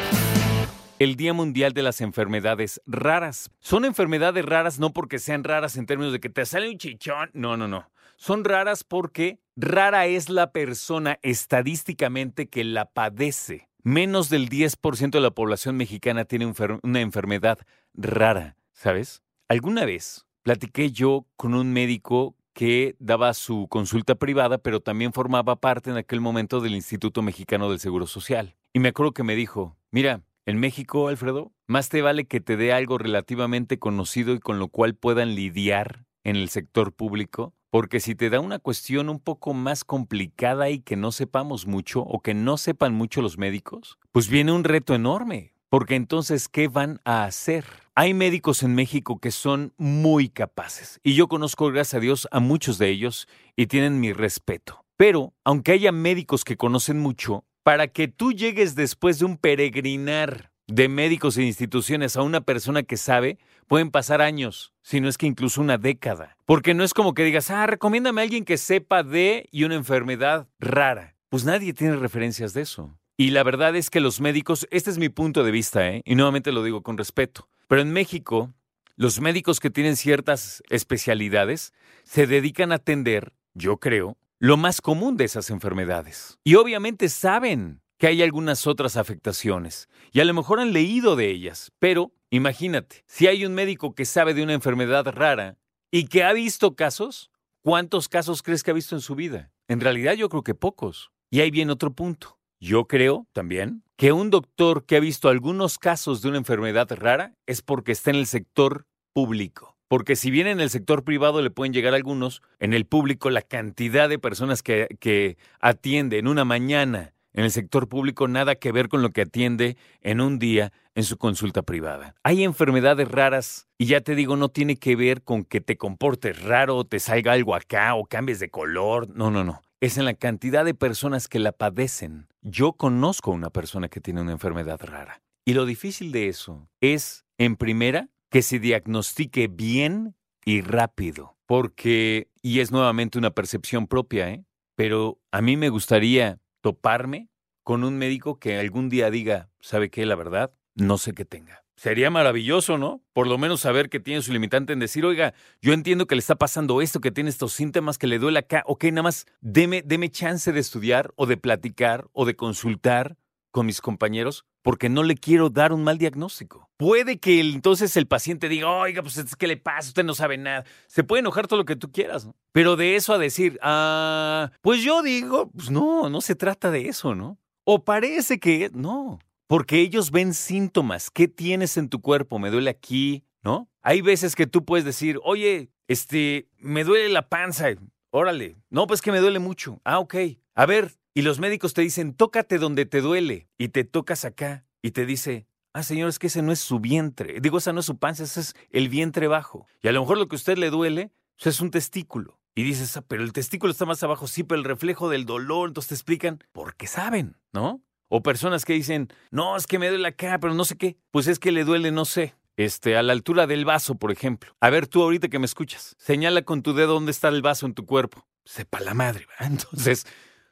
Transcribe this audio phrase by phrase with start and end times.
[0.99, 3.49] El Día Mundial de las Enfermedades Raras.
[3.61, 7.31] Son enfermedades raras no porque sean raras en términos de que te sale un chichón.
[7.33, 7.89] No, no, no.
[8.15, 13.69] Son raras porque rara es la persona estadísticamente que la padece.
[13.81, 16.53] Menos del 10% de la población mexicana tiene
[16.83, 17.57] una enfermedad
[17.95, 19.23] rara, ¿sabes?
[19.47, 25.55] Alguna vez platiqué yo con un médico que daba su consulta privada, pero también formaba
[25.57, 28.55] parte en aquel momento del Instituto Mexicano del Seguro Social.
[28.73, 32.57] Y me acuerdo que me dijo, mira, en México, Alfredo, más te vale que te
[32.57, 37.99] dé algo relativamente conocido y con lo cual puedan lidiar en el sector público, porque
[37.99, 42.21] si te da una cuestión un poco más complicada y que no sepamos mucho o
[42.21, 46.99] que no sepan mucho los médicos, pues viene un reto enorme, porque entonces, ¿qué van
[47.05, 47.65] a hacer?
[47.93, 52.39] Hay médicos en México que son muy capaces y yo conozco, gracias a Dios, a
[52.39, 53.27] muchos de ellos
[53.57, 54.85] y tienen mi respeto.
[54.95, 60.51] Pero, aunque haya médicos que conocen mucho, para que tú llegues después de un peregrinar
[60.67, 65.17] de médicos e instituciones a una persona que sabe, pueden pasar años, si no es
[65.17, 66.37] que incluso una década.
[66.45, 69.75] Porque no es como que digas, ah, recomiéndame a alguien que sepa de y una
[69.75, 71.17] enfermedad rara.
[71.27, 72.97] Pues nadie tiene referencias de eso.
[73.17, 76.01] Y la verdad es que los médicos, este es mi punto de vista, ¿eh?
[76.05, 78.53] y nuevamente lo digo con respeto, pero en México,
[78.97, 81.71] los médicos que tienen ciertas especialidades
[82.03, 86.37] se dedican a atender, yo creo, lo más común de esas enfermedades.
[86.43, 91.29] Y obviamente saben que hay algunas otras afectaciones y a lo mejor han leído de
[91.29, 95.57] ellas, pero imagínate, si hay un médico que sabe de una enfermedad rara
[95.91, 99.53] y que ha visto casos, ¿cuántos casos crees que ha visto en su vida?
[99.69, 101.13] En realidad yo creo que pocos.
[101.29, 102.37] Y ahí viene otro punto.
[102.59, 107.35] Yo creo también que un doctor que ha visto algunos casos de una enfermedad rara
[107.45, 109.77] es porque está en el sector público.
[109.87, 113.43] Porque si bien en el sector privado le pueden llegar algunos, en el público la
[113.43, 118.71] cantidad de personas que, que atiende en una mañana en el sector público nada que
[118.71, 122.15] ver con lo que atiende en un día en su consulta privada.
[122.23, 126.41] Hay enfermedades raras y ya te digo, no tiene que ver con que te comportes
[126.41, 129.09] raro, o te salga algo acá o cambies de color.
[129.15, 132.27] No, no, no es en la cantidad de personas que la padecen.
[132.43, 135.21] Yo conozco a una persona que tiene una enfermedad rara.
[135.45, 141.37] Y lo difícil de eso es, en primera, que se diagnostique bien y rápido.
[141.45, 144.45] Porque, y es nuevamente una percepción propia, ¿eh?
[144.75, 147.29] pero a mí me gustaría toparme
[147.63, 150.05] con un médico que algún día diga, ¿sabe qué?
[150.05, 151.60] La verdad, no sé qué tenga.
[151.75, 153.01] Sería maravilloso, ¿no?
[153.13, 156.19] Por lo menos saber que tiene su limitante en decir, oiga, yo entiendo que le
[156.19, 160.11] está pasando esto, que tiene estos síntomas, que le duele acá, ok, nada más deme,
[160.11, 163.17] chance de estudiar o de platicar o de consultar
[163.51, 166.69] con mis compañeros porque no le quiero dar un mal diagnóstico.
[166.77, 170.37] Puede que entonces el paciente diga, oiga, pues es que le pasa, usted no sabe
[170.37, 170.65] nada.
[170.87, 172.35] Se puede enojar todo lo que tú quieras, ¿no?
[172.51, 176.87] Pero de eso a decir, ah, pues yo digo, pues no, no se trata de
[176.87, 177.37] eso, ¿no?
[177.63, 179.19] O parece que, no,
[179.51, 181.11] porque ellos ven síntomas.
[181.11, 182.39] ¿Qué tienes en tu cuerpo?
[182.39, 183.69] Me duele aquí, ¿no?
[183.81, 187.67] Hay veces que tú puedes decir, oye, este, me duele la panza.
[188.11, 188.55] Órale.
[188.69, 189.81] No, pues que me duele mucho.
[189.83, 190.15] Ah, ok.
[190.55, 193.49] A ver, y los médicos te dicen, tócate donde te duele.
[193.57, 194.63] Y te tocas acá.
[194.81, 197.41] Y te dice, ah, señor, es que ese no es su vientre.
[197.41, 199.67] Digo, esa no es su panza, ese es el vientre bajo.
[199.81, 202.39] Y a lo mejor lo que a usted le duele pues, es un testículo.
[202.55, 205.67] Y dices, ah, pero el testículo está más abajo, sí, pero el reflejo del dolor,
[205.67, 207.81] entonces te explican, porque saben, ¿no?
[208.13, 210.97] O personas que dicen, no, es que me duele acá, pero no sé qué.
[211.11, 214.53] Pues es que le duele, no sé, este, a la altura del vaso, por ejemplo.
[214.59, 217.65] A ver, tú ahorita que me escuchas, señala con tu dedo dónde está el vaso
[217.65, 218.27] en tu cuerpo.
[218.43, 219.47] Sepa la madre, ¿verdad?
[219.63, 220.05] Entonces,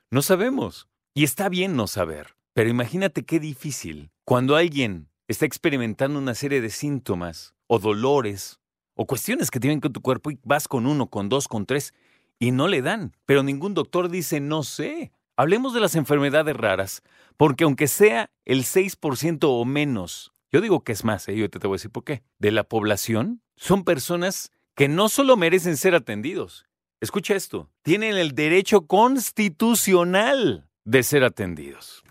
[0.09, 0.88] no sabemos.
[1.14, 2.38] Y está bien no saber.
[2.53, 8.62] Pero imagínate qué difícil cuando alguien está experimentando una serie de síntomas o dolores
[8.96, 11.94] o cuestiones que tienen con tu cuerpo y vas con uno, con dos, con tres
[12.40, 13.18] y no le dan.
[13.25, 15.12] Pero ningún doctor dice no sé.
[15.40, 17.02] Hablemos de las enfermedades raras,
[17.38, 21.38] porque aunque sea el 6% o menos, yo digo que es más, ¿eh?
[21.38, 25.08] yo te, te voy a decir por qué, de la población, son personas que no
[25.08, 26.66] solo merecen ser atendidos,
[27.00, 32.04] escucha esto, tienen el derecho constitucional de ser atendidos.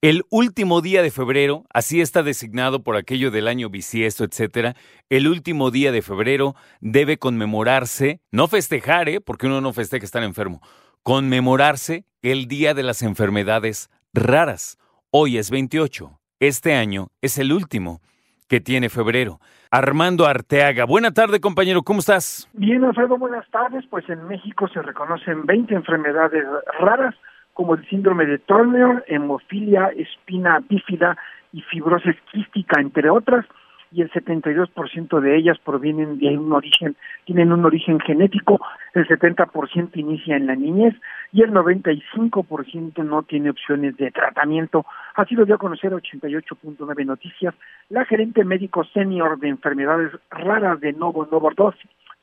[0.00, 4.76] El último día de febrero, así está designado por aquello del año bisiesto, etcétera,
[5.10, 9.20] el último día de febrero debe conmemorarse, no festejar, ¿eh?
[9.20, 10.62] porque uno no festeja estar enfermo,
[11.02, 14.78] conmemorarse el Día de las Enfermedades Raras.
[15.10, 16.10] Hoy es 28.
[16.40, 18.00] Este año es el último
[18.48, 19.40] que tiene febrero.
[19.70, 20.84] Armando Arteaga.
[20.84, 21.82] Buena tarde, compañero.
[21.82, 22.48] ¿Cómo estás?
[22.52, 23.16] Bien, Alfredo.
[23.16, 23.84] Buenas tardes.
[23.88, 26.44] Pues en México se reconocen 20 enfermedades
[26.78, 27.14] raras
[27.54, 31.16] como el síndrome de Turner, hemofilia, espina bífida
[31.52, 33.44] y fibrosis quística, entre otras.
[33.92, 38.60] Y el 72% de ellas provienen de un origen, tienen un origen genético,
[38.94, 40.94] el 70% inicia en la niñez
[41.32, 44.86] y el 95% no tiene opciones de tratamiento.
[45.14, 47.54] Así lo dio a conocer 88.9 Noticias
[47.88, 51.28] la gerente médico senior de enfermedades raras de Novo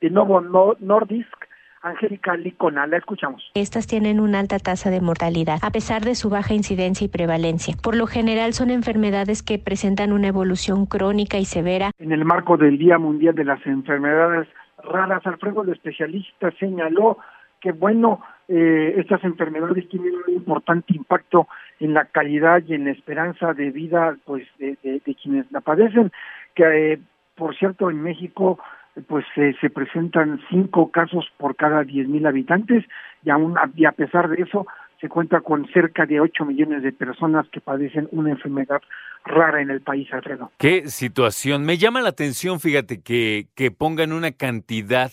[0.01, 0.41] de Novo
[0.79, 1.48] Nordisk,
[1.81, 3.51] Angélica Licona, la escuchamos.
[3.53, 7.75] Estas tienen una alta tasa de mortalidad, a pesar de su baja incidencia y prevalencia.
[7.81, 11.91] Por lo general son enfermedades que presentan una evolución crónica y severa.
[11.99, 14.47] En el marco del Día Mundial de las Enfermedades
[14.83, 17.17] Raras, Alfredo, el especialista, señaló
[17.59, 21.47] que, bueno, eh, estas enfermedades tienen un importante impacto
[21.79, 26.11] en la calidad y en la esperanza de vida pues de, quienes la padecen,
[26.55, 26.99] que eh,
[27.35, 28.59] por cierto en México
[29.07, 32.85] pues se presentan cinco casos por cada diez mil habitantes
[33.23, 34.65] y, aún, a pesar de eso
[34.99, 38.81] se cuenta con cerca de ocho millones de personas que padecen una enfermedad
[39.23, 40.51] rara en el país, Alfredo.
[40.57, 41.65] Qué situación.
[41.65, 45.11] Me llama la atención, fíjate, que, que pongan una cantidad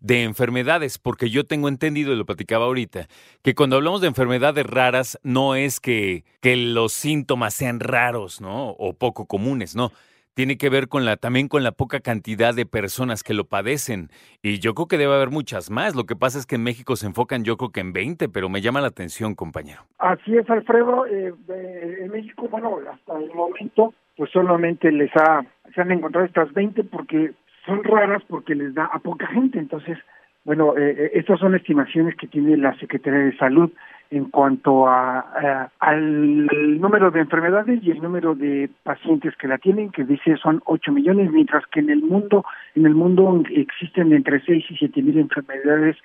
[0.00, 3.08] de enfermedades, porque yo tengo entendido, y lo platicaba ahorita,
[3.42, 8.70] que cuando hablamos de enfermedades raras no es que, que los síntomas sean raros, ¿no?
[8.70, 9.90] O poco comunes, no
[10.38, 14.06] tiene que ver con la también con la poca cantidad de personas que lo padecen
[14.40, 15.96] y yo creo que debe haber muchas más.
[15.96, 18.48] Lo que pasa es que en México se enfocan yo creo que en 20, pero
[18.48, 19.80] me llama la atención, compañero.
[19.98, 21.06] Así es, Alfredo.
[21.06, 25.44] Eh, en México, bueno, hasta el momento, pues solamente les ha
[25.74, 27.32] se han encontrado estas 20 porque
[27.66, 29.58] son raras porque les da a poca gente.
[29.58, 29.98] Entonces,
[30.44, 33.72] bueno, eh, eh, estas son estimaciones que tiene la Secretaría de Salud
[34.10, 36.46] en cuanto a, al
[36.80, 40.92] número de enfermedades y el número de pacientes que la tienen, que dice son 8
[40.92, 42.44] millones, mientras que en el mundo,
[42.74, 45.96] en el mundo existen entre 6 y 7 mil enfermedades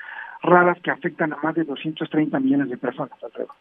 [0.42, 3.18] raras que afectan a más de 230 millones de personas.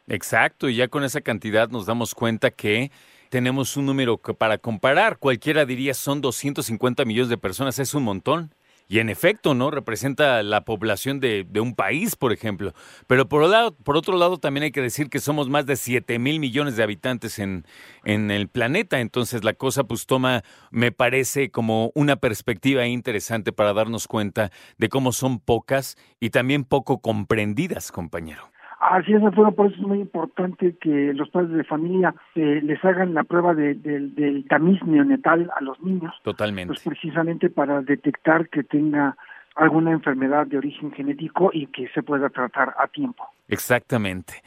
[0.08, 2.90] Exacto, y ya con esa cantidad nos damos cuenta que
[3.28, 8.02] tenemos un número que para comparar, cualquiera diría son 250 millones de personas, es un
[8.02, 8.50] montón.
[8.92, 9.70] Y en efecto, ¿no?
[9.70, 12.74] Representa la población de, un país, por ejemplo.
[13.06, 16.18] Pero por, lado, por otro lado, también hay que decir que somos más de 7
[16.18, 17.64] mil millones de habitantes en,
[18.04, 19.00] en el planeta.
[19.00, 24.90] Entonces la cosa pues toma, me parece, como una perspectiva interesante para darnos cuenta de
[24.90, 28.51] cómo son pocas y también poco comprendidas, compañero.
[28.90, 32.84] Así es, Alfredo, por eso es muy importante que los padres de familia eh, les
[32.84, 36.12] hagan la prueba de, del tamiz neonatal a los niños.
[36.24, 36.74] Totalmente.
[36.74, 39.16] Pues precisamente para detectar que tenga
[39.54, 43.24] alguna enfermedad de origen genético y que se pueda tratar a tiempo.
[43.46, 44.42] Exactamente.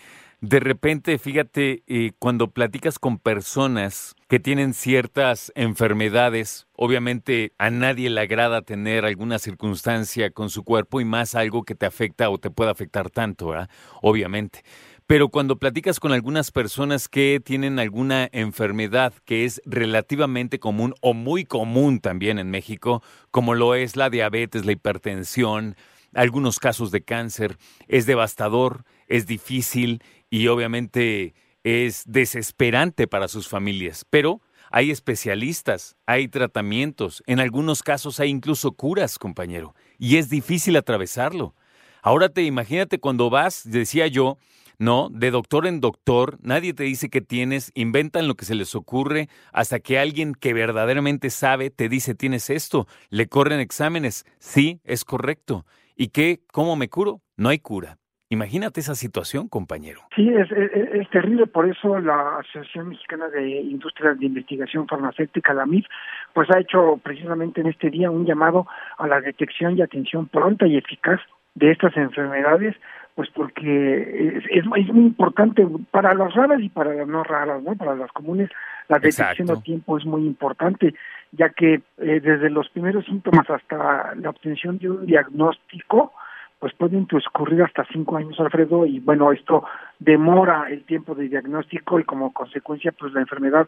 [0.47, 8.11] De repente, fíjate, eh, cuando platicas con personas que tienen ciertas enfermedades, obviamente a nadie
[8.11, 12.37] le agrada tener alguna circunstancia con su cuerpo y más algo que te afecta o
[12.37, 13.55] te pueda afectar tanto.
[14.03, 14.61] Obviamente.
[15.07, 21.15] Pero cuando platicas con algunas personas que tienen alguna enfermedad que es relativamente común o
[21.15, 23.01] muy común también en México,
[23.31, 25.75] como lo es la diabetes, la hipertensión,
[26.13, 27.57] algunos casos de cáncer,
[27.87, 30.01] es devastador, es difícil
[30.35, 31.33] y obviamente
[31.63, 38.73] es desesperante para sus familias, pero hay especialistas, hay tratamientos, en algunos casos hay incluso
[38.73, 41.55] curas, compañero, y es difícil atravesarlo.
[42.01, 44.37] Ahora te imagínate cuando vas, decía yo,
[44.77, 48.75] no, de doctor en doctor, nadie te dice que tienes, inventan lo que se les
[48.75, 54.81] ocurre hasta que alguien que verdaderamente sabe te dice tienes esto, le corren exámenes, sí,
[54.83, 55.65] es correcto.
[55.95, 56.41] ¿Y qué?
[56.51, 57.21] ¿Cómo me curo?
[57.37, 57.99] No hay cura.
[58.35, 60.01] Imagínate esa situación, compañero.
[60.13, 65.65] Sí, es, es, terrible, por eso la Asociación Mexicana de Industrias de Investigación Farmacéutica, la
[65.65, 65.85] MIF,
[66.33, 70.67] pues ha hecho precisamente en este día un llamado a la detección y atención pronta
[70.67, 71.21] y eficaz
[71.53, 72.75] de estas enfermedades,
[73.15, 77.75] pues porque es, muy importante para las raras y para las no raras, ¿no?
[77.75, 78.49] Para las comunes,
[78.89, 80.93] la detección a tiempo es muy importante,
[81.31, 86.11] ya que eh, desde los primeros síntomas hasta la obtención de un diagnóstico,
[86.59, 89.63] pues pueden transcurrir hasta cinco años, Alfredo, y bueno, esto
[89.99, 93.67] demora el tiempo de diagnóstico y como consecuencia, pues la enfermedad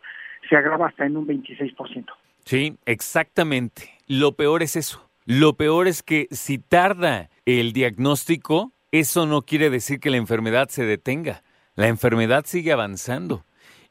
[0.49, 2.05] se agrava hasta en un 26%.
[2.45, 3.91] Sí, exactamente.
[4.07, 5.07] Lo peor es eso.
[5.25, 10.69] Lo peor es que si tarda el diagnóstico, eso no quiere decir que la enfermedad
[10.69, 11.43] se detenga.
[11.75, 13.43] La enfermedad sigue avanzando.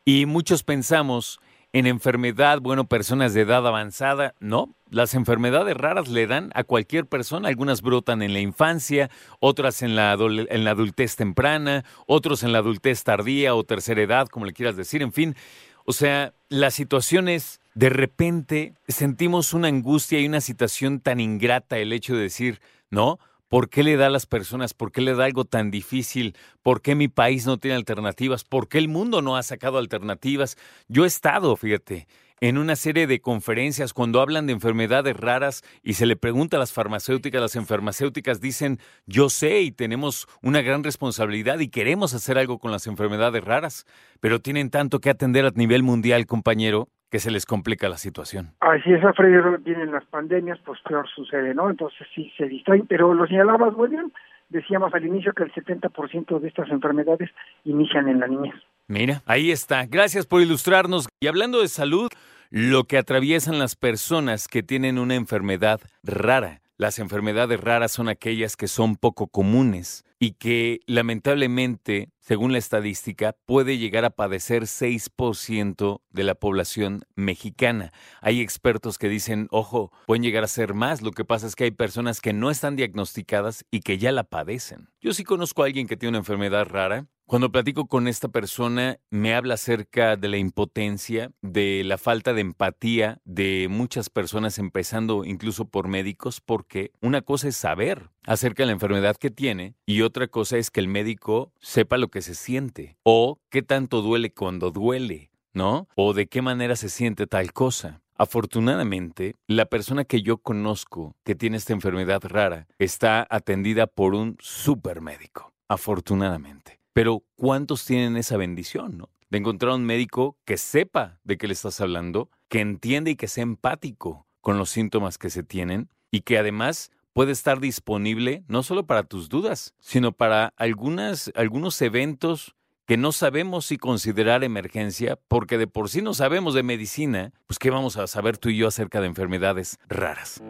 [0.04, 1.40] Y muchos pensamos
[1.78, 7.04] en enfermedad, bueno, personas de edad avanzada, no, las enfermedades raras le dan a cualquier
[7.04, 12.52] persona, algunas brotan en la infancia, otras en la, en la adultez temprana, otros en
[12.52, 15.36] la adultez tardía o tercera edad, como le quieras decir, en fin.
[15.84, 21.76] O sea, la situación es, de repente sentimos una angustia y una situación tan ingrata
[21.76, 23.18] el hecho de decir, no,
[23.48, 24.74] ¿Por qué le da a las personas?
[24.74, 26.36] ¿Por qué le da algo tan difícil?
[26.62, 28.42] ¿Por qué mi país no tiene alternativas?
[28.42, 30.56] ¿Por qué el mundo no ha sacado alternativas?
[30.88, 32.08] Yo he estado, fíjate,
[32.40, 36.60] en una serie de conferencias cuando hablan de enfermedades raras y se le pregunta a
[36.60, 42.38] las farmacéuticas, las farmacéuticas dicen, yo sé y tenemos una gran responsabilidad y queremos hacer
[42.38, 43.86] algo con las enfermedades raras,
[44.20, 48.54] pero tienen tanto que atender a nivel mundial, compañero, que se les complica la situación.
[48.60, 51.70] Así es, Alfredo, vienen las pandemias, pues peor sucede, ¿no?
[51.70, 54.12] Entonces sí se distraen, pero lo señalabas muy bien,
[54.48, 57.30] decíamos al inicio que el 70% de estas enfermedades
[57.64, 58.54] inician en la niñez.
[58.88, 59.86] Mira, ahí está.
[59.86, 61.08] Gracias por ilustrarnos.
[61.20, 62.10] Y hablando de salud,
[62.50, 66.60] lo que atraviesan las personas que tienen una enfermedad rara.
[66.78, 73.36] Las enfermedades raras son aquellas que son poco comunes y que lamentablemente, según la estadística,
[73.46, 77.92] puede llegar a padecer 6% de la población mexicana.
[78.20, 81.02] Hay expertos que dicen, ojo, pueden llegar a ser más.
[81.02, 84.24] Lo que pasa es que hay personas que no están diagnosticadas y que ya la
[84.24, 84.88] padecen.
[85.00, 89.00] Yo sí conozco a alguien que tiene una enfermedad rara cuando platico con esta persona,
[89.10, 95.24] me habla acerca de la impotencia, de la falta de empatía de muchas personas, empezando
[95.24, 100.02] incluso por médicos, porque una cosa es saber acerca de la enfermedad que tiene y
[100.02, 104.32] otra cosa es que el médico sepa lo que se siente o qué tanto duele
[104.32, 105.86] cuando duele, ¿no?
[105.96, 108.00] O de qué manera se siente tal cosa.
[108.14, 114.38] Afortunadamente, la persona que yo conozco que tiene esta enfermedad rara está atendida por un
[114.40, 115.52] supermédico.
[115.68, 116.80] Afortunadamente.
[116.94, 119.10] Pero ¿cuántos tienen esa bendición, no?
[119.28, 123.28] De encontrar un médico que sepa de qué le estás hablando, que entiende y que
[123.28, 128.62] sea empático con los síntomas que se tienen y que además puede estar disponible no
[128.62, 132.54] solo para tus dudas, sino para algunas, algunos eventos
[132.86, 137.58] que no sabemos si considerar emergencia, porque de por sí no sabemos de medicina, pues
[137.58, 140.42] ¿qué vamos a saber tú y yo acerca de enfermedades raras?